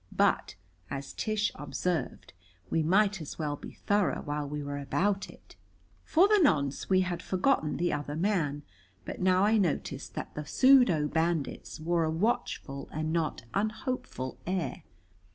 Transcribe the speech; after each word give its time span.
But, 0.17 0.55
as 0.89 1.13
Tish 1.13 1.51
observed, 1.53 2.33
we 2.71 2.81
might 2.81 3.21
as 3.21 3.37
well 3.37 3.55
be 3.55 3.73
thorough 3.85 4.23
while 4.23 4.49
we 4.49 4.63
were 4.63 4.79
about 4.79 5.29
it. 5.29 5.55
For 6.03 6.27
the 6.27 6.39
nonce 6.39 6.89
we 6.89 7.01
had 7.01 7.21
forgotten 7.21 7.77
the 7.77 7.93
other 7.93 8.15
man. 8.15 8.63
But 9.05 9.21
now 9.21 9.43
I 9.43 9.57
noticed 9.59 10.15
that 10.15 10.33
the 10.33 10.43
pseudo 10.43 11.07
bandits 11.07 11.79
wore 11.79 12.03
a 12.03 12.09
watchful 12.09 12.89
and 12.91 13.13
not 13.13 13.43
unhopeful 13.53 14.39
air. 14.47 14.81